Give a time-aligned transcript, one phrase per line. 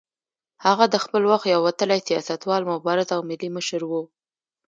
[0.65, 3.91] هغه د خپل وخت یو وتلی سیاستوال، مبارز او ملي مشر و.